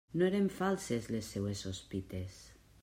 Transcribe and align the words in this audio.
No 0.19 0.27
eren 0.29 0.47
falses 0.59 1.11
les 1.17 1.29
seues 1.35 1.63
sospites! 1.67 2.43